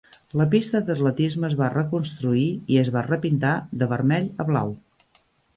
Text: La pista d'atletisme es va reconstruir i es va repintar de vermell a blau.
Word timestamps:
La 0.39 0.45
pista 0.53 0.79
d'atletisme 0.87 1.45
es 1.49 1.53
va 1.59 1.67
reconstruir 1.75 2.47
i 2.77 2.81
es 2.85 2.91
va 2.97 3.07
repintar 3.11 3.55
de 3.83 3.93
vermell 3.93 4.29
a 4.45 4.51
blau. 4.53 4.77